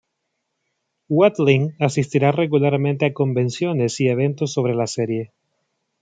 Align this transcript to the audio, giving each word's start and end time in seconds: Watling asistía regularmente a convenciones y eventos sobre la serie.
Watling 1.09 1.75
asistía 1.79 2.31
regularmente 2.31 3.05
a 3.05 3.13
convenciones 3.13 3.99
y 3.99 4.07
eventos 4.07 4.51
sobre 4.51 4.73
la 4.73 4.87
serie. 4.87 5.31